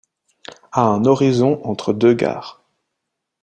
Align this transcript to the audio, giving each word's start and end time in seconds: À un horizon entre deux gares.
À 0.71 0.81
un 0.81 1.05
horizon 1.05 1.61
entre 1.63 1.93
deux 1.93 2.15
gares. 2.15 2.63